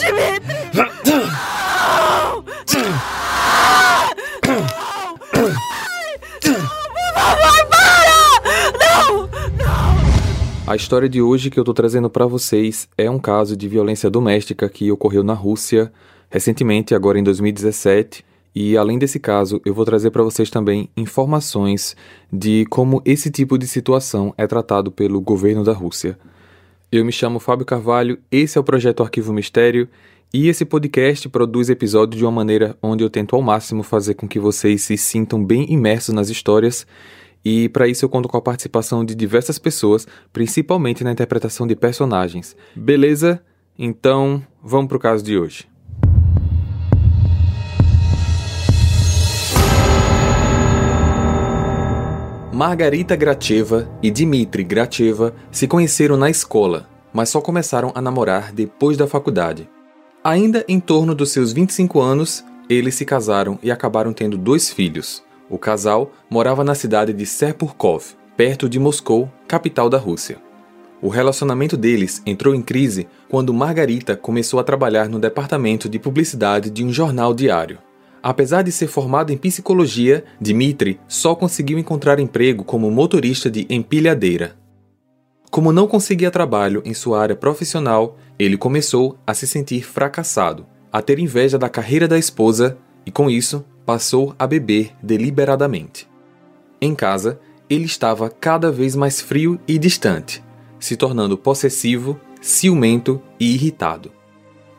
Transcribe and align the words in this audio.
Dimitri! 0.00 0.40
A 10.66 10.76
história 10.76 11.08
de 11.08 11.20
hoje 11.20 11.50
que 11.50 11.58
eu 11.58 11.64
tô 11.64 11.74
trazendo 11.74 12.08
para 12.08 12.26
vocês 12.26 12.88
é 12.96 13.10
um 13.10 13.18
caso 13.18 13.56
de 13.56 13.66
violência 13.66 14.08
doméstica 14.08 14.68
que 14.68 14.90
ocorreu 14.92 15.24
na 15.24 15.34
Rússia 15.34 15.92
recentemente, 16.30 16.94
agora 16.94 17.18
em 17.18 17.24
2017. 17.24 18.24
E 18.54 18.76
além 18.76 18.96
desse 18.96 19.18
caso, 19.18 19.60
eu 19.64 19.74
vou 19.74 19.84
trazer 19.84 20.12
para 20.12 20.22
vocês 20.22 20.48
também 20.48 20.88
informações 20.96 21.96
de 22.32 22.64
como 22.70 23.02
esse 23.04 23.30
tipo 23.30 23.58
de 23.58 23.66
situação 23.66 24.32
é 24.38 24.46
tratado 24.46 24.92
pelo 24.92 25.20
governo 25.20 25.64
da 25.64 25.72
Rússia. 25.72 26.16
Eu 26.92 27.04
me 27.04 27.12
chamo 27.12 27.38
Fábio 27.38 27.64
Carvalho, 27.64 28.18
esse 28.32 28.58
é 28.58 28.60
o 28.60 28.64
projeto 28.64 29.00
Arquivo 29.00 29.32
Mistério 29.32 29.88
e 30.34 30.48
esse 30.48 30.64
podcast 30.64 31.28
produz 31.28 31.70
episódios 31.70 32.18
de 32.18 32.24
uma 32.24 32.32
maneira 32.32 32.76
onde 32.82 33.04
eu 33.04 33.08
tento 33.08 33.36
ao 33.36 33.42
máximo 33.42 33.84
fazer 33.84 34.14
com 34.14 34.26
que 34.26 34.40
vocês 34.40 34.82
se 34.82 34.96
sintam 34.96 35.44
bem 35.44 35.72
imersos 35.72 36.12
nas 36.12 36.30
histórias 36.30 36.84
e 37.44 37.68
para 37.68 37.86
isso 37.86 38.04
eu 38.04 38.08
conto 38.08 38.28
com 38.28 38.36
a 38.36 38.42
participação 38.42 39.04
de 39.04 39.14
diversas 39.14 39.56
pessoas, 39.56 40.04
principalmente 40.32 41.04
na 41.04 41.12
interpretação 41.12 41.64
de 41.64 41.76
personagens. 41.76 42.56
Beleza? 42.74 43.40
Então, 43.78 44.44
vamos 44.60 44.88
pro 44.88 44.98
caso 44.98 45.22
de 45.22 45.38
hoje. 45.38 45.68
Margarita 52.60 53.16
Gracheva 53.16 53.88
e 54.02 54.10
Dmitry 54.10 54.62
Gracheva 54.62 55.34
se 55.50 55.66
conheceram 55.66 56.18
na 56.18 56.28
escola, 56.28 56.86
mas 57.10 57.30
só 57.30 57.40
começaram 57.40 57.90
a 57.94 58.02
namorar 58.02 58.52
depois 58.52 58.98
da 58.98 59.06
faculdade. 59.06 59.66
Ainda 60.22 60.62
em 60.68 60.78
torno 60.78 61.14
dos 61.14 61.32
seus 61.32 61.54
25 61.54 61.98
anos, 62.02 62.44
eles 62.68 62.96
se 62.96 63.06
casaram 63.06 63.58
e 63.62 63.70
acabaram 63.70 64.12
tendo 64.12 64.36
dois 64.36 64.68
filhos. 64.68 65.22
O 65.48 65.56
casal 65.56 66.12
morava 66.28 66.62
na 66.62 66.74
cidade 66.74 67.14
de 67.14 67.24
Serpurkov, 67.24 68.14
perto 68.36 68.68
de 68.68 68.78
Moscou, 68.78 69.30
capital 69.48 69.88
da 69.88 69.96
Rússia. 69.96 70.36
O 71.00 71.08
relacionamento 71.08 71.78
deles 71.78 72.20
entrou 72.26 72.54
em 72.54 72.60
crise 72.60 73.08
quando 73.30 73.54
Margarita 73.54 74.18
começou 74.18 74.60
a 74.60 74.64
trabalhar 74.64 75.08
no 75.08 75.18
departamento 75.18 75.88
de 75.88 75.98
publicidade 75.98 76.68
de 76.68 76.84
um 76.84 76.92
jornal 76.92 77.32
diário. 77.32 77.78
Apesar 78.22 78.62
de 78.62 78.70
ser 78.70 78.86
formado 78.86 79.32
em 79.32 79.36
psicologia, 79.36 80.24
Dmitri 80.40 81.00
só 81.08 81.34
conseguiu 81.34 81.78
encontrar 81.78 82.20
emprego 82.20 82.62
como 82.64 82.90
motorista 82.90 83.50
de 83.50 83.66
empilhadeira. 83.70 84.56
Como 85.50 85.72
não 85.72 85.88
conseguia 85.88 86.30
trabalho 86.30 86.82
em 86.84 86.94
sua 86.94 87.20
área 87.20 87.34
profissional, 87.34 88.18
ele 88.38 88.56
começou 88.56 89.18
a 89.26 89.34
se 89.34 89.46
sentir 89.46 89.84
fracassado, 89.84 90.66
a 90.92 91.00
ter 91.00 91.18
inveja 91.18 91.58
da 91.58 91.68
carreira 91.68 92.06
da 92.06 92.18
esposa 92.18 92.78
e, 93.04 93.10
com 93.10 93.28
isso, 93.28 93.64
passou 93.84 94.34
a 94.38 94.46
beber 94.46 94.92
deliberadamente. 95.02 96.08
Em 96.80 96.94
casa, 96.94 97.40
ele 97.68 97.84
estava 97.84 98.28
cada 98.28 98.70
vez 98.70 98.94
mais 98.94 99.20
frio 99.20 99.58
e 99.66 99.78
distante, 99.78 100.42
se 100.78 100.96
tornando 100.96 101.36
possessivo, 101.36 102.20
ciumento 102.40 103.20
e 103.38 103.54
irritado. 103.54 104.12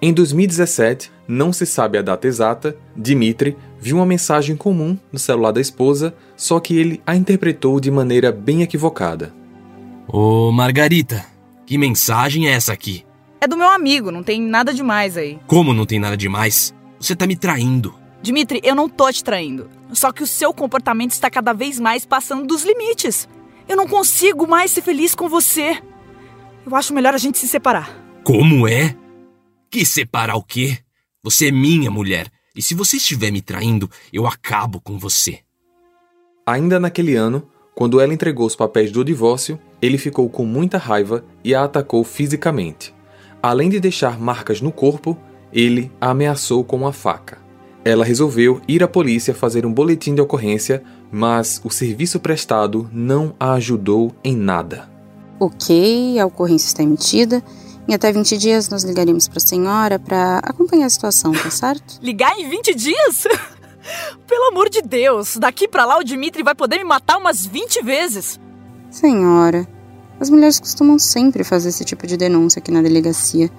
Em 0.02 0.12
2017, 0.14 1.12
não 1.28 1.54
se 1.54 1.66
sabe 1.66 1.98
a 1.98 2.02
data 2.02 2.28
exata, 2.28 2.76
Dmitri 2.96 3.58
viu 3.80 3.98
uma 3.98 4.06
mensagem 4.06 4.56
comum 4.56 4.98
no 5.12 5.20
celular 5.20 5.52
da 5.52 5.62
esposa, 5.62 6.14
só 6.36 6.60
que 6.60 6.78
ele 6.78 7.02
a 7.06 7.16
interpretou 7.16 7.80
de 7.80 7.90
maneira 7.90 8.32
bem 8.32 8.62
equivocada. 8.62 9.34
Ô, 10.08 10.52
Margarita, 10.52 11.26
que 11.66 11.78
mensagem 11.78 12.48
é 12.48 12.52
essa 12.52 12.74
aqui? 12.74 13.06
É 13.40 13.48
do 13.48 13.58
meu 13.58 13.70
amigo, 13.70 14.12
não 14.12 14.22
tem 14.22 14.42
nada 14.42 14.74
demais 14.74 15.18
aí. 15.18 15.40
Como 15.48 15.74
não 15.74 15.86
tem 15.86 16.00
nada 16.00 16.18
demais? 16.18 16.74
Você 17.00 17.16
tá 17.16 17.26
me 17.26 17.36
traindo. 17.36 17.96
Dimitri, 18.22 18.62
eu 18.64 18.76
não 18.76 18.88
tô 18.88 19.12
te 19.12 19.24
traindo. 19.24 19.68
Só 19.94 20.12
que 20.12 20.22
o 20.22 20.28
seu 20.28 20.54
comportamento 20.54 21.12
está 21.12 21.30
cada 21.30 21.54
vez 21.54 21.80
mais 21.80 22.06
passando 22.06 22.46
dos 22.46 22.64
limites. 22.64 23.28
Eu 23.68 23.76
não 23.76 23.88
consigo 23.88 24.48
mais 24.48 24.72
ser 24.72 24.82
feliz 24.82 25.16
com 25.16 25.28
você. 25.28 25.82
Eu 26.66 26.76
acho 26.76 26.94
melhor 26.94 27.16
a 27.16 27.18
gente 27.18 27.40
se 27.40 27.48
separar. 27.48 27.90
Como 28.24 28.68
é? 28.68 28.96
Que 29.72 29.86
separar 29.86 30.36
o 30.36 30.44
quê? 30.44 30.78
Você 31.24 31.50
é 31.50 31.52
minha 31.52 31.92
mulher. 31.92 32.32
E 32.56 32.64
se 32.64 32.74
você 32.74 32.98
estiver 32.98 33.32
me 33.32 33.42
traindo, 33.42 33.88
eu 34.12 34.26
acabo 34.26 34.82
com 34.82 34.98
você. 34.98 35.40
Ainda 36.48 36.80
naquele 36.80 37.16
ano, 37.16 37.48
quando 37.76 38.02
ela 38.02 38.14
entregou 38.14 38.48
os 38.48 38.56
papéis 38.56 38.92
do 38.92 39.06
divórcio, 39.06 39.60
ele 39.80 40.00
ficou 40.00 40.28
com 40.30 40.44
muita 40.46 40.80
raiva 40.80 41.24
e 41.44 41.54
a 41.54 41.64
atacou 41.64 42.04
fisicamente. 42.04 42.92
Além 43.42 43.70
de 43.70 43.80
deixar 43.80 44.20
marcas 44.20 44.62
no 44.62 44.72
corpo, 44.72 45.16
ele 45.54 45.92
a 46.02 46.10
ameaçou 46.10 46.64
com 46.64 46.78
uma 46.78 46.92
faca. 46.92 47.38
Ela 47.86 48.04
resolveu 48.04 48.60
ir 48.68 48.84
à 48.84 48.88
polícia 48.88 49.34
fazer 49.34 49.64
um 49.64 49.74
boletim 49.74 50.16
de 50.16 50.22
ocorrência, 50.22 50.82
mas 51.12 51.62
o 51.64 51.70
serviço 51.70 52.20
prestado 52.20 52.90
não 52.92 53.36
a 53.40 53.54
ajudou 53.54 54.12
em 54.24 54.36
nada. 54.36 54.90
Ok, 55.40 56.20
a 56.20 56.26
ocorrência 56.26 56.68
está 56.68 56.82
emitida. 56.82 57.44
Em 57.88 57.94
até 57.94 58.12
20 58.12 58.38
dias 58.38 58.70
nós 58.70 58.84
ligaremos 58.84 59.28
para 59.28 59.38
a 59.38 59.42
senhora 59.42 60.00
para 60.00 60.40
acompanhar 60.40 60.86
a 60.86 60.90
situação, 60.90 61.32
tá 61.32 61.50
certo? 61.50 62.00
Ligar 62.04 62.38
em 62.38 62.50
20 62.50 62.76
dias? 62.76 63.28
Pelo 64.28 64.50
amor 64.50 64.70
de 64.70 64.82
Deus, 64.82 65.38
daqui 65.38 65.68
para 65.68 65.86
lá 65.86 65.98
o 65.98 66.04
Dimitri 66.04 66.44
vai 66.44 66.54
poder 66.54 66.78
me 66.78 66.84
matar 66.84 67.18
umas 67.18 67.46
20 67.46 67.84
vezes. 67.84 68.40
Senhora, 68.90 69.68
as 70.20 70.30
mulheres 70.30 70.60
costumam 70.60 71.00
sempre 71.00 71.44
fazer 71.44 71.70
esse 71.70 71.84
tipo 71.84 72.06
de 72.06 72.16
denúncia 72.16 72.60
aqui 72.60 72.72
na 72.72 72.82
delegacia. 72.82 73.50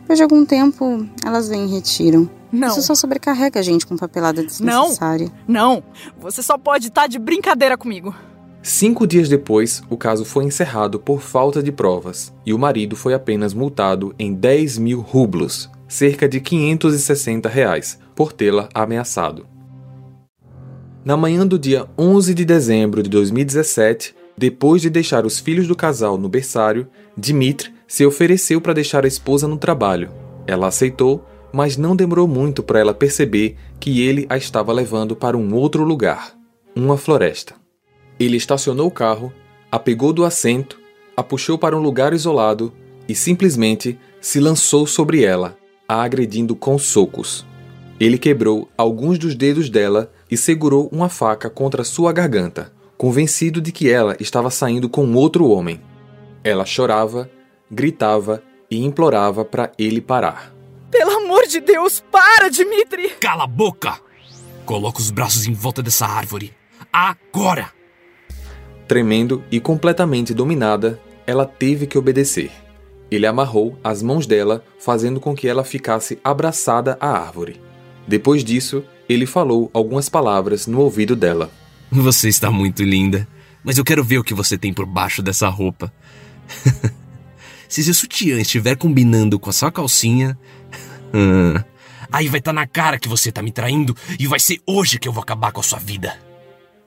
Depois 0.00 0.18
de 0.18 0.22
algum 0.22 0.44
tempo, 0.44 1.06
elas 1.24 1.48
vêm 1.48 1.66
e 1.66 1.74
retiram. 1.74 2.28
Não. 2.50 2.68
Isso 2.68 2.82
só 2.82 2.94
sobrecarrega 2.94 3.60
a 3.60 3.62
gente 3.62 3.86
com 3.86 3.96
papelada 3.96 4.42
desnecessária. 4.42 5.30
Não, 5.46 5.74
não. 5.74 5.84
Você 6.18 6.42
só 6.42 6.56
pode 6.56 6.88
estar 6.88 7.06
de 7.06 7.18
brincadeira 7.18 7.76
comigo. 7.76 8.14
Cinco 8.70 9.06
dias 9.06 9.30
depois, 9.30 9.82
o 9.88 9.96
caso 9.96 10.26
foi 10.26 10.44
encerrado 10.44 11.00
por 11.00 11.22
falta 11.22 11.62
de 11.62 11.72
provas 11.72 12.34
e 12.44 12.52
o 12.52 12.58
marido 12.58 12.94
foi 12.94 13.14
apenas 13.14 13.54
multado 13.54 14.14
em 14.18 14.34
10 14.34 14.76
mil 14.76 15.00
rublos, 15.00 15.70
cerca 15.88 16.28
de 16.28 16.38
560 16.38 17.48
reais, 17.48 17.98
por 18.14 18.30
tê-la 18.30 18.68
ameaçado. 18.74 19.46
Na 21.02 21.16
manhã 21.16 21.46
do 21.46 21.58
dia 21.58 21.86
11 21.96 22.34
de 22.34 22.44
dezembro 22.44 23.02
de 23.02 23.08
2017, 23.08 24.14
depois 24.36 24.82
de 24.82 24.90
deixar 24.90 25.24
os 25.24 25.40
filhos 25.40 25.66
do 25.66 25.74
casal 25.74 26.18
no 26.18 26.28
berçário, 26.28 26.86
Dmitry 27.16 27.72
se 27.86 28.04
ofereceu 28.04 28.60
para 28.60 28.74
deixar 28.74 29.06
a 29.06 29.08
esposa 29.08 29.48
no 29.48 29.56
trabalho. 29.56 30.10
Ela 30.46 30.66
aceitou 30.66 31.24
mas 31.50 31.78
não 31.78 31.96
demorou 31.96 32.28
muito 32.28 32.62
para 32.62 32.80
ela 32.80 32.92
perceber 32.92 33.56
que 33.80 34.02
ele 34.02 34.26
a 34.28 34.36
estava 34.36 34.70
levando 34.74 35.16
para 35.16 35.38
um 35.38 35.54
outro 35.54 35.82
lugar 35.82 36.36
uma 36.76 36.98
floresta. 36.98 37.57
Ele 38.18 38.36
estacionou 38.36 38.88
o 38.88 38.90
carro, 38.90 39.32
a 39.70 39.78
pegou 39.78 40.12
do 40.12 40.24
assento, 40.24 40.78
a 41.16 41.22
puxou 41.22 41.58
para 41.58 41.76
um 41.76 41.80
lugar 41.80 42.12
isolado 42.12 42.72
e 43.08 43.14
simplesmente 43.14 43.98
se 44.20 44.40
lançou 44.40 44.86
sobre 44.86 45.24
ela, 45.24 45.56
a 45.86 46.02
agredindo 46.02 46.54
com 46.56 46.78
socos. 46.78 47.46
Ele 48.00 48.18
quebrou 48.18 48.68
alguns 48.76 49.18
dos 49.18 49.34
dedos 49.34 49.68
dela 49.68 50.12
e 50.30 50.36
segurou 50.36 50.88
uma 50.92 51.08
faca 51.08 51.50
contra 51.50 51.82
sua 51.84 52.12
garganta, 52.12 52.72
convencido 52.96 53.60
de 53.60 53.72
que 53.72 53.90
ela 53.90 54.16
estava 54.20 54.50
saindo 54.50 54.88
com 54.88 55.12
outro 55.14 55.48
homem. 55.48 55.80
Ela 56.44 56.64
chorava, 56.64 57.30
gritava 57.70 58.42
e 58.70 58.84
implorava 58.84 59.44
para 59.44 59.72
ele 59.78 60.00
parar. 60.00 60.54
Pelo 60.90 61.10
amor 61.10 61.46
de 61.46 61.60
Deus, 61.60 62.02
para, 62.10 62.48
Dimitri! 62.48 63.10
Cala 63.20 63.44
a 63.44 63.46
boca! 63.46 63.98
Coloca 64.64 65.00
os 65.00 65.10
braços 65.10 65.46
em 65.46 65.52
volta 65.52 65.82
dessa 65.82 66.06
árvore. 66.06 66.54
Agora! 66.92 67.77
Tremendo 68.88 69.44
e 69.50 69.60
completamente 69.60 70.32
dominada, 70.32 70.98
ela 71.26 71.44
teve 71.44 71.86
que 71.86 71.98
obedecer. 71.98 72.50
Ele 73.10 73.26
amarrou 73.26 73.78
as 73.84 74.02
mãos 74.02 74.26
dela, 74.26 74.64
fazendo 74.78 75.20
com 75.20 75.36
que 75.36 75.46
ela 75.46 75.62
ficasse 75.62 76.18
abraçada 76.24 76.96
à 76.98 77.10
árvore. 77.10 77.60
Depois 78.06 78.42
disso, 78.42 78.82
ele 79.06 79.26
falou 79.26 79.70
algumas 79.74 80.08
palavras 80.08 80.66
no 80.66 80.80
ouvido 80.80 81.14
dela. 81.14 81.50
Você 81.90 82.30
está 82.30 82.50
muito 82.50 82.82
linda, 82.82 83.28
mas 83.62 83.76
eu 83.76 83.84
quero 83.84 84.02
ver 84.02 84.18
o 84.18 84.24
que 84.24 84.32
você 84.32 84.56
tem 84.56 84.72
por 84.72 84.86
baixo 84.86 85.22
dessa 85.22 85.48
roupa. 85.50 85.92
Se 87.68 87.84
seu 87.84 87.92
sutiã 87.92 88.40
estiver 88.40 88.76
combinando 88.76 89.38
com 89.38 89.50
a 89.50 89.52
sua 89.52 89.70
calcinha, 89.70 90.38
aí 92.10 92.26
vai 92.26 92.38
estar 92.38 92.52
tá 92.52 92.54
na 92.54 92.66
cara 92.66 92.98
que 92.98 93.08
você 93.08 93.30
tá 93.30 93.42
me 93.42 93.52
traindo 93.52 93.94
e 94.18 94.26
vai 94.26 94.40
ser 94.40 94.60
hoje 94.66 94.98
que 94.98 95.06
eu 95.06 95.12
vou 95.12 95.22
acabar 95.22 95.52
com 95.52 95.60
a 95.60 95.62
sua 95.62 95.78
vida. 95.78 96.18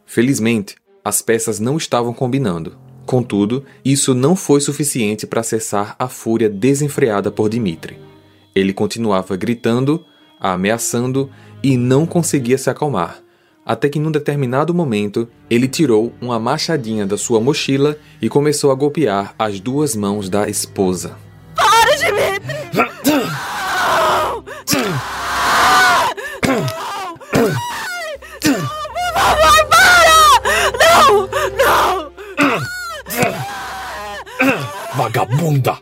Felizmente, 0.08 0.76
as 1.04 1.22
peças 1.22 1.60
não 1.60 1.78
estavam 1.78 2.14
combinando. 2.14 2.78
Contudo, 3.06 3.66
isso 3.84 4.14
não 4.14 4.36
foi 4.36 4.62
suficiente 4.62 5.26
para 5.26 5.42
cessar 5.42 5.96
a 5.98 6.08
fúria 6.08 6.48
desenfreada 6.48 7.32
por 7.32 7.50
Dimitri. 7.50 8.00
Ele 8.54 8.72
continuava 8.72 9.36
gritando, 9.36 10.06
ameaçando 10.40 11.30
e 11.64 11.76
não 11.76 12.06
conseguia 12.06 12.58
se 12.58 12.70
acalmar, 12.70 13.20
até 13.66 13.90
que 13.90 14.00
num 14.00 14.12
determinado 14.12 14.74
momento 14.74 15.28
ele 15.50 15.68
tirou 15.68 16.14
uma 16.22 16.40
machadinha 16.40 17.06
da 17.06 17.18
sua 17.18 17.40
mochila 17.42 17.98
e 18.22 18.30
começou 18.30 18.72
a 18.72 18.76
golpear 18.76 19.34
as 19.38 19.60
duas 19.60 19.96
mãos 19.96 20.30
da 20.30 20.48
esposa. 20.48 21.18
Para, 21.56 21.96
Dimitri! 21.96 22.42
Não! 22.74 22.86
Não! 23.06 23.22
Não! 24.24 24.44
Não! 24.74 24.92
Não! 26.48 26.66
Não! 29.46 29.61
Wanda! 34.98 35.80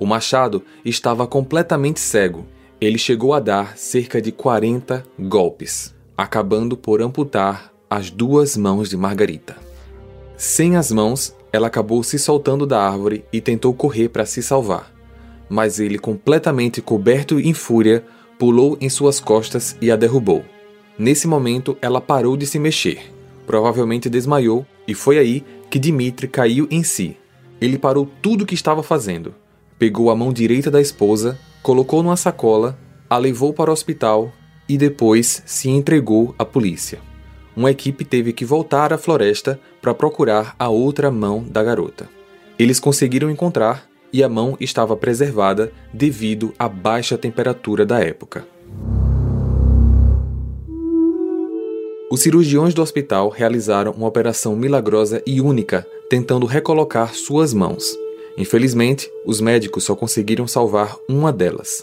O 0.00 0.04
machado 0.04 0.64
estava 0.84 1.26
completamente 1.26 2.00
cego. 2.00 2.44
Ele 2.80 2.98
chegou 2.98 3.32
a 3.32 3.38
dar 3.38 3.78
cerca 3.78 4.20
de 4.20 4.32
40 4.32 5.04
golpes, 5.16 5.94
acabando 6.16 6.76
por 6.76 7.00
amputar 7.00 7.72
as 7.88 8.10
duas 8.10 8.56
mãos 8.56 8.90
de 8.90 8.96
Margarita. 8.96 9.56
Sem 10.36 10.76
as 10.76 10.90
mãos, 10.90 11.36
ela 11.52 11.68
acabou 11.68 12.02
se 12.02 12.18
soltando 12.18 12.66
da 12.66 12.80
árvore 12.80 13.24
e 13.32 13.40
tentou 13.40 13.72
correr 13.72 14.08
para 14.08 14.26
se 14.26 14.42
salvar. 14.42 14.92
Mas 15.48 15.78
ele, 15.78 15.96
completamente 15.96 16.82
coberto 16.82 17.38
em 17.38 17.54
fúria, 17.54 18.04
pulou 18.36 18.76
em 18.80 18.88
suas 18.88 19.20
costas 19.20 19.76
e 19.80 19.92
a 19.92 19.96
derrubou. 19.96 20.42
Nesse 20.98 21.26
momento, 21.26 21.76
ela 21.80 22.00
parou 22.00 22.36
de 22.36 22.46
se 22.46 22.58
mexer. 22.58 23.12
Provavelmente 23.46 24.10
desmaiou, 24.10 24.66
e 24.86 24.94
foi 24.94 25.18
aí 25.18 25.44
que 25.70 25.78
Dmitri 25.78 26.28
caiu 26.28 26.68
em 26.70 26.82
si. 26.82 27.16
Ele 27.60 27.78
parou 27.78 28.08
tudo 28.20 28.42
o 28.42 28.46
que 28.46 28.54
estava 28.54 28.82
fazendo. 28.82 29.34
Pegou 29.78 30.10
a 30.10 30.16
mão 30.16 30.32
direita 30.32 30.70
da 30.70 30.80
esposa, 30.80 31.38
colocou 31.62 32.02
numa 32.02 32.16
sacola, 32.16 32.78
a 33.08 33.16
levou 33.16 33.52
para 33.52 33.70
o 33.70 33.72
hospital 33.72 34.32
e 34.68 34.76
depois 34.76 35.42
se 35.46 35.68
entregou 35.68 36.34
à 36.38 36.44
polícia. 36.44 36.98
Uma 37.54 37.70
equipe 37.70 38.04
teve 38.04 38.32
que 38.32 38.44
voltar 38.44 38.92
à 38.92 38.98
floresta 38.98 39.60
para 39.80 39.92
procurar 39.92 40.54
a 40.58 40.68
outra 40.68 41.10
mão 41.10 41.44
da 41.44 41.62
garota. 41.62 42.08
Eles 42.58 42.80
conseguiram 42.80 43.30
encontrar 43.30 43.86
e 44.12 44.22
a 44.22 44.28
mão 44.28 44.56
estava 44.60 44.96
preservada 44.96 45.72
devido 45.92 46.54
à 46.58 46.68
baixa 46.68 47.18
temperatura 47.18 47.84
da 47.84 48.00
época. 48.00 48.46
Os 52.12 52.20
cirurgiões 52.20 52.74
do 52.74 52.82
hospital 52.82 53.30
realizaram 53.30 53.92
uma 53.92 54.06
operação 54.06 54.54
milagrosa 54.54 55.22
e 55.24 55.40
única, 55.40 55.86
tentando 56.10 56.44
recolocar 56.44 57.14
suas 57.14 57.54
mãos. 57.54 57.96
Infelizmente, 58.36 59.10
os 59.24 59.40
médicos 59.40 59.84
só 59.84 59.96
conseguiram 59.96 60.46
salvar 60.46 60.94
uma 61.08 61.32
delas. 61.32 61.82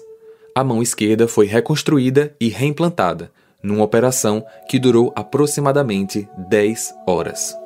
A 0.53 0.63
mão 0.63 0.83
esquerda 0.83 1.27
foi 1.27 1.47
reconstruída 1.47 2.31
e 2.39 2.47
reimplantada, 2.47 3.31
numa 3.63 3.83
operação 3.83 4.45
que 4.69 4.77
durou 4.77 5.11
aproximadamente 5.15 6.29
10 6.47 6.93
horas. 7.07 7.57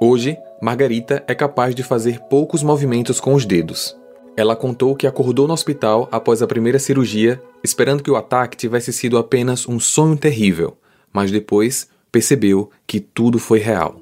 Hoje, 0.00 0.38
Margarita 0.62 1.24
é 1.26 1.34
capaz 1.34 1.74
de 1.74 1.82
fazer 1.82 2.20
poucos 2.30 2.62
movimentos 2.62 3.18
com 3.18 3.34
os 3.34 3.44
dedos. 3.44 3.96
Ela 4.36 4.54
contou 4.54 4.94
que 4.94 5.08
acordou 5.08 5.48
no 5.48 5.54
hospital 5.54 6.08
após 6.12 6.42
a 6.42 6.46
primeira 6.46 6.78
cirurgia, 6.78 7.42
esperando 7.64 8.04
que 8.04 8.10
o 8.12 8.14
ataque 8.14 8.56
tivesse 8.56 8.92
sido 8.92 9.18
apenas 9.18 9.66
um 9.66 9.80
sonho 9.80 10.16
terrível 10.16 10.76
mas 11.12 11.30
depois 11.30 11.88
percebeu 12.10 12.70
que 12.86 13.00
tudo 13.00 13.38
foi 13.38 13.58
real. 13.58 14.00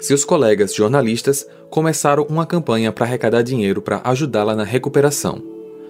Seus 0.00 0.24
colegas 0.24 0.74
jornalistas 0.74 1.46
começaram 1.70 2.24
uma 2.28 2.46
campanha 2.46 2.92
para 2.92 3.06
arrecadar 3.06 3.42
dinheiro 3.42 3.80
para 3.80 4.00
ajudá-la 4.04 4.54
na 4.54 4.64
recuperação. 4.64 5.42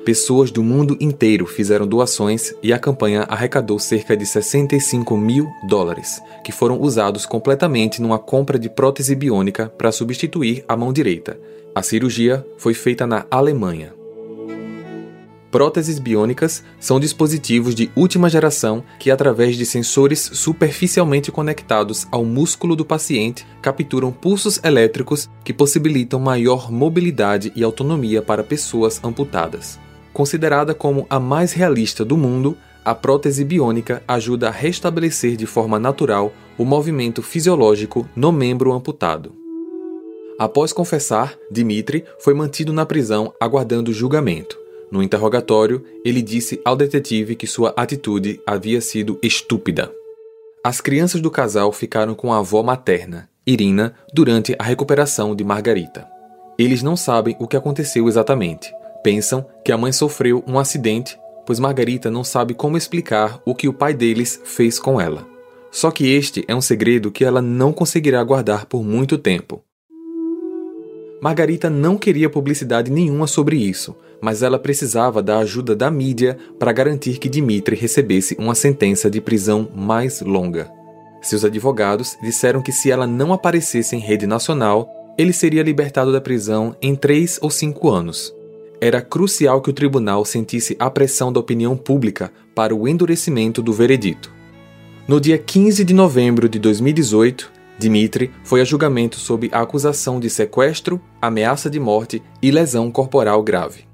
Pessoas 0.04 0.52
do 0.52 0.62
mundo 0.62 0.96
inteiro 1.00 1.46
fizeram 1.46 1.84
doações 1.84 2.54
e 2.62 2.72
a 2.72 2.78
campanha 2.78 3.22
arrecadou 3.22 3.76
cerca 3.76 4.16
de 4.16 4.24
65 4.24 5.16
mil 5.16 5.48
dólares, 5.68 6.22
que 6.44 6.52
foram 6.52 6.80
usados 6.80 7.26
completamente 7.26 8.00
numa 8.00 8.18
compra 8.18 8.56
de 8.56 8.70
prótese 8.70 9.16
biônica 9.16 9.68
para 9.76 9.90
substituir 9.90 10.64
a 10.68 10.76
mão 10.76 10.92
direita. 10.92 11.36
A 11.74 11.82
cirurgia 11.82 12.46
foi 12.56 12.72
feita 12.72 13.04
na 13.04 13.26
Alemanha. 13.28 13.92
Próteses 15.56 15.98
biônicas 15.98 16.62
são 16.78 17.00
dispositivos 17.00 17.74
de 17.74 17.90
última 17.96 18.28
geração 18.28 18.84
que, 18.98 19.10
através 19.10 19.56
de 19.56 19.64
sensores 19.64 20.20
superficialmente 20.34 21.32
conectados 21.32 22.06
ao 22.12 22.26
músculo 22.26 22.76
do 22.76 22.84
paciente, 22.84 23.46
capturam 23.62 24.12
pulsos 24.12 24.60
elétricos 24.62 25.30
que 25.42 25.54
possibilitam 25.54 26.20
maior 26.20 26.70
mobilidade 26.70 27.54
e 27.56 27.64
autonomia 27.64 28.20
para 28.20 28.44
pessoas 28.44 29.02
amputadas. 29.02 29.78
Considerada 30.12 30.74
como 30.74 31.06
a 31.08 31.18
mais 31.18 31.54
realista 31.54 32.04
do 32.04 32.18
mundo, 32.18 32.54
a 32.84 32.94
prótese 32.94 33.42
biônica 33.42 34.02
ajuda 34.06 34.48
a 34.48 34.52
restabelecer 34.52 35.36
de 35.36 35.46
forma 35.46 35.78
natural 35.78 36.34
o 36.58 36.66
movimento 36.66 37.22
fisiológico 37.22 38.06
no 38.14 38.30
membro 38.30 38.74
amputado. 38.74 39.32
Após 40.38 40.70
confessar, 40.70 41.34
Dimitri 41.50 42.04
foi 42.18 42.34
mantido 42.34 42.74
na 42.74 42.84
prisão 42.84 43.32
aguardando 43.40 43.90
julgamento. 43.90 44.65
No 44.90 45.02
interrogatório, 45.02 45.84
ele 46.04 46.22
disse 46.22 46.60
ao 46.64 46.76
detetive 46.76 47.34
que 47.34 47.46
sua 47.46 47.74
atitude 47.76 48.40
havia 48.46 48.80
sido 48.80 49.18
estúpida. 49.22 49.92
As 50.62 50.80
crianças 50.80 51.20
do 51.20 51.30
casal 51.30 51.72
ficaram 51.72 52.14
com 52.14 52.32
a 52.32 52.38
avó 52.38 52.62
materna, 52.62 53.28
Irina, 53.46 53.94
durante 54.12 54.54
a 54.58 54.64
recuperação 54.64 55.34
de 55.34 55.44
Margarita. 55.44 56.06
Eles 56.58 56.82
não 56.82 56.96
sabem 56.96 57.36
o 57.38 57.46
que 57.46 57.56
aconteceu 57.56 58.08
exatamente. 58.08 58.72
Pensam 59.02 59.46
que 59.64 59.70
a 59.70 59.78
mãe 59.78 59.92
sofreu 59.92 60.42
um 60.46 60.58
acidente, 60.58 61.18
pois 61.46 61.60
Margarita 61.60 62.10
não 62.10 62.24
sabe 62.24 62.54
como 62.54 62.76
explicar 62.76 63.40
o 63.44 63.54
que 63.54 63.68
o 63.68 63.72
pai 63.72 63.94
deles 63.94 64.40
fez 64.44 64.78
com 64.78 65.00
ela. 65.00 65.26
Só 65.70 65.90
que 65.90 66.10
este 66.10 66.44
é 66.48 66.54
um 66.54 66.60
segredo 66.60 67.12
que 67.12 67.24
ela 67.24 67.42
não 67.42 67.72
conseguirá 67.72 68.24
guardar 68.24 68.66
por 68.66 68.82
muito 68.82 69.18
tempo. 69.18 69.62
Margarita 71.20 71.70
não 71.70 71.96
queria 71.96 72.28
publicidade 72.28 72.90
nenhuma 72.90 73.26
sobre 73.26 73.56
isso, 73.56 73.96
mas 74.20 74.42
ela 74.42 74.58
precisava 74.58 75.22
da 75.22 75.38
ajuda 75.38 75.74
da 75.74 75.90
mídia 75.90 76.36
para 76.58 76.72
garantir 76.72 77.18
que 77.18 77.28
Dmitri 77.28 77.76
recebesse 77.76 78.36
uma 78.38 78.54
sentença 78.54 79.10
de 79.10 79.20
prisão 79.20 79.68
mais 79.74 80.20
longa. 80.20 80.70
Seus 81.22 81.44
advogados 81.44 82.16
disseram 82.22 82.62
que 82.62 82.70
se 82.70 82.90
ela 82.90 83.06
não 83.06 83.32
aparecesse 83.32 83.96
em 83.96 83.98
rede 83.98 84.26
nacional, 84.26 84.88
ele 85.18 85.32
seria 85.32 85.62
libertado 85.62 86.12
da 86.12 86.20
prisão 86.20 86.76
em 86.80 86.94
três 86.94 87.38
ou 87.40 87.50
cinco 87.50 87.90
anos. 87.90 88.34
Era 88.80 89.00
crucial 89.00 89.62
que 89.62 89.70
o 89.70 89.72
tribunal 89.72 90.24
sentisse 90.24 90.76
a 90.78 90.90
pressão 90.90 91.32
da 91.32 91.40
opinião 91.40 91.76
pública 91.76 92.30
para 92.54 92.74
o 92.74 92.86
endurecimento 92.86 93.62
do 93.62 93.72
veredito. 93.72 94.30
No 95.08 95.20
dia 95.20 95.38
15 95.38 95.82
de 95.84 95.94
novembro 95.94 96.48
de 96.48 96.58
2018, 96.58 97.50
Dmitri 97.78 98.30
foi 98.42 98.60
a 98.60 98.64
julgamento 98.64 99.16
sob 99.16 99.50
a 99.52 99.60
acusação 99.60 100.18
de 100.18 100.30
sequestro, 100.30 101.00
ameaça 101.20 101.68
de 101.68 101.78
morte 101.78 102.22
e 102.40 102.50
lesão 102.50 102.90
corporal 102.90 103.42
grave. 103.42 103.84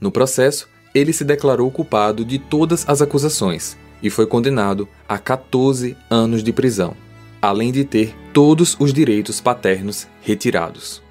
No 0.00 0.10
processo, 0.10 0.68
ele 0.94 1.12
se 1.12 1.24
declarou 1.24 1.70
culpado 1.70 2.24
de 2.24 2.38
todas 2.38 2.88
as 2.88 3.00
acusações 3.00 3.76
e 4.02 4.10
foi 4.10 4.26
condenado 4.26 4.88
a 5.08 5.18
14 5.18 5.96
anos 6.10 6.42
de 6.42 6.52
prisão, 6.52 6.94
além 7.40 7.72
de 7.72 7.84
ter 7.84 8.14
todos 8.32 8.76
os 8.78 8.92
direitos 8.92 9.40
paternos 9.40 10.06
retirados. 10.22 11.02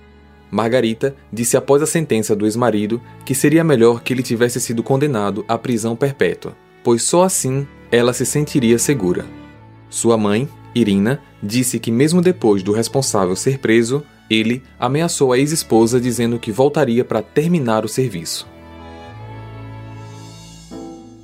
Margarita 0.52 1.16
disse 1.32 1.56
após 1.56 1.82
a 1.82 1.86
sentença 1.86 2.36
do 2.36 2.46
ex-marido 2.46 3.02
que 3.24 3.36
seria 3.36 3.64
melhor 3.64 4.02
que 4.02 4.14
ele 4.14 4.24
tivesse 4.24 4.60
sido 4.60 4.82
condenado 4.82 5.46
à 5.48 5.58
prisão 5.58 5.96
perpétua, 5.96 6.56
pois 6.84 7.04
só 7.04 7.24
assim 7.24 7.68
ela 7.92 8.14
se 8.14 8.26
sentiria 8.26 8.80
segura. 8.80 9.26
Sua 9.90 10.18
mãe, 10.18 10.50
Irina, 10.74 11.22
disse 11.42 11.80
que 11.80 11.92
mesmo 11.92 12.22
depois 12.22 12.64
do 12.64 12.72
responsável 12.72 13.36
ser 13.36 13.60
preso, 13.60 14.04
ele 14.30 14.62
ameaçou 14.80 15.34
a 15.34 15.40
ex-esposa 15.40 16.00
dizendo 16.00 16.38
que 16.38 16.52
voltaria 16.52 17.04
para 17.04 17.22
terminar 17.22 17.84
o 17.84 17.88
serviço. 17.88 18.48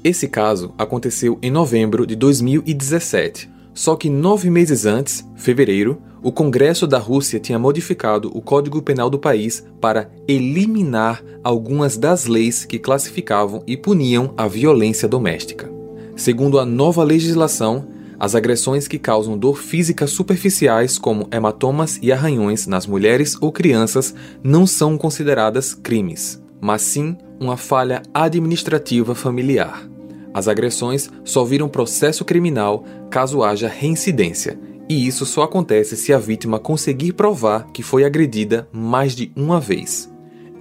Esse 0.03 0.27
caso 0.27 0.73
aconteceu 0.77 1.37
em 1.41 1.49
novembro 1.49 2.05
de 2.05 2.15
2017, 2.15 3.49
só 3.73 3.95
que 3.95 4.09
nove 4.09 4.49
meses 4.49 4.85
antes, 4.85 5.27
fevereiro, 5.35 6.01
o 6.21 6.31
Congresso 6.31 6.87
da 6.87 6.97
Rússia 6.97 7.39
tinha 7.39 7.59
modificado 7.59 8.31
o 8.33 8.41
Código 8.41 8.81
Penal 8.81 9.09
do 9.09 9.19
país 9.19 9.63
para 9.79 10.09
eliminar 10.27 11.23
algumas 11.43 11.97
das 11.97 12.25
leis 12.25 12.65
que 12.65 12.79
classificavam 12.79 13.63
e 13.67 13.77
puniam 13.77 14.33
a 14.35 14.47
violência 14.47 15.07
doméstica. 15.07 15.71
Segundo 16.15 16.57
a 16.57 16.65
nova 16.65 17.03
legislação, 17.03 17.85
as 18.19 18.35
agressões 18.35 18.87
que 18.87 18.99
causam 18.99 19.37
dor 19.37 19.57
física 19.57 20.07
superficiais, 20.07 20.97
como 20.97 21.27
hematomas 21.31 21.99
e 22.01 22.11
arranhões 22.11 22.67
nas 22.67 22.87
mulheres 22.87 23.37
ou 23.41 23.51
crianças, 23.51 24.13
não 24.43 24.65
são 24.65 24.97
consideradas 24.97 25.73
crimes, 25.73 26.41
mas 26.61 26.81
sim 26.81 27.17
uma 27.39 27.57
falha 27.57 28.01
administrativa 28.13 29.13
familiar. 29.13 29.87
As 30.33 30.47
agressões 30.47 31.09
só 31.23 31.43
viram 31.43 31.69
processo 31.69 32.25
criminal 32.25 32.83
caso 33.09 33.43
haja 33.43 33.67
reincidência, 33.67 34.59
e 34.87 35.07
isso 35.07 35.25
só 35.25 35.43
acontece 35.43 35.97
se 35.97 36.13
a 36.13 36.17
vítima 36.17 36.59
conseguir 36.59 37.13
provar 37.13 37.67
que 37.71 37.81
foi 37.81 38.03
agredida 38.03 38.67
mais 38.71 39.15
de 39.15 39.31
uma 39.35 39.59
vez. 39.59 40.13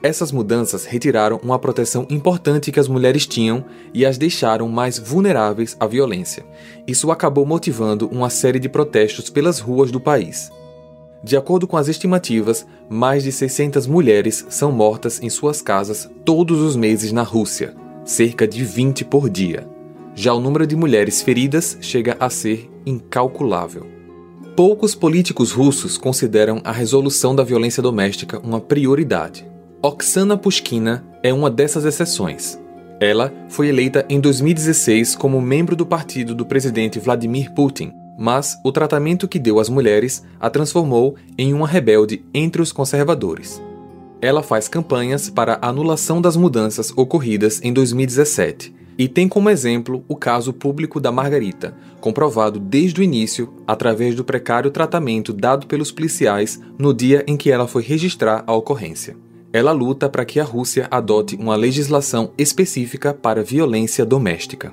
Essas 0.04 0.30
mudanças 0.30 0.84
retiraram 0.84 1.40
uma 1.42 1.58
proteção 1.58 2.06
importante 2.10 2.70
que 2.70 2.78
as 2.78 2.88
mulheres 2.88 3.26
tinham 3.26 3.64
e 3.94 4.04
as 4.04 4.18
deixaram 4.18 4.68
mais 4.68 4.98
vulneráveis 4.98 5.78
à 5.80 5.86
violência. 5.86 6.44
Isso 6.86 7.10
acabou 7.10 7.46
motivando 7.46 8.06
uma 8.08 8.28
série 8.28 8.58
de 8.58 8.68
protestos 8.68 9.30
pelas 9.30 9.60
ruas 9.60 9.90
do 9.90 9.98
país. 9.98 10.50
De 11.22 11.38
acordo 11.38 11.66
com 11.66 11.78
as 11.78 11.88
estimativas, 11.88 12.66
mais 12.86 13.22
de 13.22 13.32
600 13.32 13.86
mulheres 13.86 14.44
são 14.50 14.70
mortas 14.70 15.22
em 15.22 15.30
suas 15.30 15.62
casas 15.62 16.06
todos 16.22 16.60
os 16.60 16.76
meses 16.76 17.10
na 17.10 17.22
Rússia, 17.22 17.74
cerca 18.04 18.46
de 18.46 18.62
20 18.62 19.06
por 19.06 19.30
dia. 19.30 19.66
Já 20.14 20.34
o 20.34 20.40
número 20.40 20.66
de 20.66 20.76
mulheres 20.76 21.22
feridas 21.22 21.78
chega 21.80 22.14
a 22.20 22.28
ser 22.28 22.70
incalculável. 22.84 23.86
Poucos 24.54 24.94
políticos 24.94 25.50
russos 25.50 25.96
consideram 25.96 26.60
a 26.62 26.72
resolução 26.72 27.34
da 27.34 27.42
violência 27.42 27.82
doméstica 27.82 28.38
uma 28.40 28.60
prioridade. 28.60 29.53
Oksana 29.86 30.34
Pushkina 30.38 31.04
é 31.22 31.30
uma 31.30 31.50
dessas 31.50 31.84
exceções. 31.84 32.58
Ela 32.98 33.30
foi 33.50 33.68
eleita 33.68 34.06
em 34.08 34.18
2016 34.18 35.14
como 35.14 35.42
membro 35.42 35.76
do 35.76 35.84
partido 35.84 36.34
do 36.34 36.46
presidente 36.46 36.98
Vladimir 36.98 37.52
Putin, 37.52 37.92
mas 38.18 38.58
o 38.64 38.72
tratamento 38.72 39.28
que 39.28 39.38
deu 39.38 39.60
às 39.60 39.68
mulheres 39.68 40.24
a 40.40 40.48
transformou 40.48 41.16
em 41.36 41.52
uma 41.52 41.68
rebelde 41.68 42.24
entre 42.32 42.62
os 42.62 42.72
conservadores. 42.72 43.60
Ela 44.22 44.42
faz 44.42 44.68
campanhas 44.68 45.28
para 45.28 45.58
a 45.60 45.68
anulação 45.68 46.18
das 46.18 46.34
mudanças 46.34 46.90
ocorridas 46.96 47.60
em 47.62 47.70
2017 47.70 48.74
e 48.96 49.06
tem 49.06 49.28
como 49.28 49.50
exemplo 49.50 50.02
o 50.08 50.16
caso 50.16 50.54
público 50.54 50.98
da 50.98 51.12
Margarita, 51.12 51.76
comprovado 52.00 52.58
desde 52.58 53.02
o 53.02 53.04
início 53.04 53.52
através 53.66 54.14
do 54.14 54.24
precário 54.24 54.70
tratamento 54.70 55.30
dado 55.30 55.66
pelos 55.66 55.92
policiais 55.92 56.58
no 56.78 56.94
dia 56.94 57.22
em 57.26 57.36
que 57.36 57.50
ela 57.50 57.68
foi 57.68 57.82
registrar 57.82 58.42
a 58.46 58.54
ocorrência. 58.54 59.14
Ela 59.54 59.70
luta 59.70 60.08
para 60.08 60.24
que 60.24 60.40
a 60.40 60.44
Rússia 60.44 60.88
adote 60.90 61.36
uma 61.36 61.54
legislação 61.54 62.32
específica 62.36 63.14
para 63.14 63.44
violência 63.44 64.04
doméstica. 64.04 64.72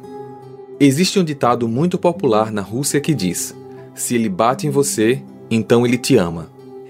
Existe 0.79 1.19
um 1.19 1.23
ditado 1.23 1.67
muito 1.67 1.99
popular 1.99 2.51
na 2.51 2.63
Rússia 2.63 2.99
que 2.99 3.13
diz: 3.13 3.55
Se 3.93 4.15
ele 4.15 4.27
bate 4.27 4.65
em 4.65 4.71
você, 4.71 5.21
então 5.51 5.85
ele 5.85 5.99
te 5.99 6.17
ama. 6.17 6.49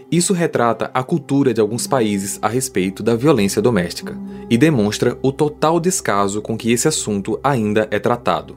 Isso 0.09 0.31
retrata 0.31 0.89
a 0.93 1.03
cultura 1.03 1.53
de 1.53 1.59
alguns 1.59 1.85
países 1.85 2.39
a 2.41 2.47
respeito 2.47 3.03
da 3.03 3.13
violência 3.13 3.61
doméstica 3.61 4.17
e 4.49 4.57
demonstra 4.57 5.17
o 5.21 5.29
total 5.29 5.77
descaso 5.77 6.41
com 6.41 6.57
que 6.57 6.71
esse 6.71 6.87
assunto 6.87 7.37
ainda 7.43 7.89
é 7.91 7.99
tratado. 7.99 8.55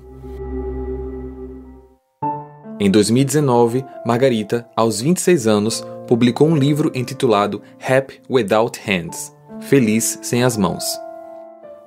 Em 2.79 2.89
2019, 2.89 3.85
Margarita, 4.07 4.65
aos 4.77 5.01
26 5.01 5.47
anos, 5.49 5.85
publicou 6.07 6.49
um 6.49 6.57
livro 6.57 6.91
intitulado 6.95 7.63
Happy 7.81 8.21
Without 8.29 8.81
Hands 8.85 9.35
Feliz 9.61 10.19
sem 10.23 10.45
as 10.45 10.57
mãos. 10.57 11.01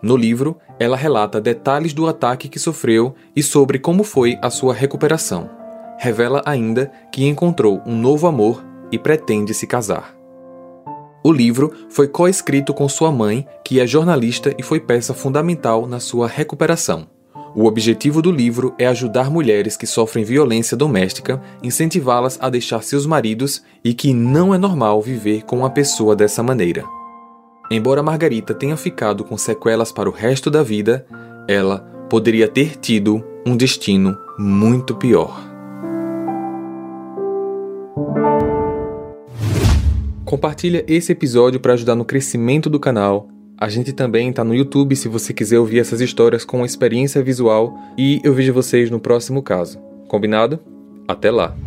No 0.02 0.16
livro, 0.16 0.58
ela 0.80 0.98
relata 0.98 1.42
detalhes 1.42 1.94
do 1.94 2.08
ataque 2.08 2.48
que 2.48 2.60
sofreu 2.60 3.16
e 3.36 3.44
sobre 3.44 3.80
como 3.80 4.04
foi 4.04 4.38
a 4.42 4.50
sua 4.50 4.74
recuperação. 4.74 5.50
Revela 6.00 6.42
ainda 6.46 6.92
que 7.12 7.26
encontrou 7.26 7.82
um 7.86 7.96
novo 7.96 8.28
amor 8.28 8.64
e 8.92 8.98
pretende 8.98 9.54
se 9.54 9.68
casar. 9.68 10.16
O 11.24 11.32
livro 11.32 11.72
foi 11.90 12.08
coescrito 12.08 12.74
com 12.74 12.88
sua 12.88 13.12
mãe, 13.12 13.46
que 13.64 13.80
é 13.80 13.88
jornalista 13.88 14.54
e 14.58 14.64
foi 14.64 14.80
peça 14.80 15.14
fundamental 15.14 15.88
na 15.88 16.00
sua 16.00 16.28
recuperação. 16.28 17.08
O 17.60 17.66
objetivo 17.66 18.22
do 18.22 18.32
livro 18.32 18.76
é 18.78 18.86
ajudar 18.86 19.32
mulheres 19.32 19.76
que 19.76 19.88
sofrem 19.88 20.24
violência 20.24 20.78
doméstica, 20.78 21.42
incentivá-las 21.64 22.38
a 22.40 22.52
deixar 22.52 22.84
seus 22.84 23.08
maridos 23.08 23.64
e 23.84 23.96
que 23.96 24.14
não 24.14 24.54
é 24.54 24.60
normal 24.60 25.02
viver 25.02 25.42
com 25.42 25.58
uma 25.58 25.70
pessoa 25.72 26.16
dessa 26.16 26.44
maneira. 26.44 26.84
Embora 27.72 28.04
Margarita 28.04 28.54
tenha 28.54 28.78
ficado 28.78 29.24
com 29.24 29.36
sequelas 29.40 29.92
para 29.92 30.08
o 30.08 30.12
resto 30.12 30.52
da 30.52 30.62
vida, 30.62 31.04
ela 31.48 31.80
poderia 32.08 32.48
ter 32.48 32.78
tido 32.78 33.26
um 33.44 33.58
destino 33.58 34.16
muito 34.38 34.94
pior. 34.94 35.44
Compartilha 40.24 40.86
esse 40.88 41.12
episódio 41.12 41.60
para 41.60 41.74
ajudar 41.74 41.96
no 41.96 42.06
crescimento 42.06 42.70
do 42.70 42.80
canal. 42.80 43.28
A 43.60 43.70
gente 43.70 43.92
também 43.92 44.30
está 44.30 44.44
no 44.44 44.54
YouTube 44.54 44.96
se 44.96 45.08
você 45.08 45.34
quiser 45.34 45.58
ouvir 45.58 45.80
essas 45.80 46.00
histórias 46.00 46.46
com 46.46 46.64
experiência 46.64 47.24
visual 47.24 47.76
e 47.98 48.22
eu 48.24 48.32
vejo 48.32 48.54
vocês 48.54 48.92
no 48.92 49.00
próximo 49.00 49.42
caso. 49.42 49.80
Combinado? 50.08 50.60
Até 51.08 51.32
lá. 51.32 51.58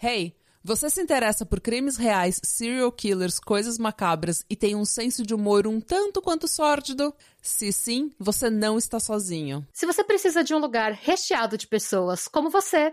Hey, 0.00 0.32
você 0.62 0.88
se 0.88 1.02
interessa 1.02 1.44
por 1.44 1.60
crimes 1.60 1.96
reais, 1.96 2.40
serial 2.44 2.92
killers, 2.92 3.40
coisas 3.40 3.78
macabras 3.78 4.44
e 4.48 4.54
tem 4.54 4.76
um 4.76 4.84
senso 4.84 5.24
de 5.26 5.34
humor 5.34 5.66
um 5.66 5.80
tanto 5.80 6.22
quanto 6.22 6.46
sórdido? 6.46 7.12
Se 7.42 7.72
sim, 7.72 8.12
você 8.16 8.48
não 8.48 8.78
está 8.78 9.00
sozinho. 9.00 9.66
Se 9.72 9.86
você 9.86 10.04
precisa 10.04 10.44
de 10.44 10.54
um 10.54 10.58
lugar 10.58 10.92
recheado 10.92 11.58
de 11.58 11.66
pessoas 11.66 12.28
como 12.28 12.48
você, 12.48 12.92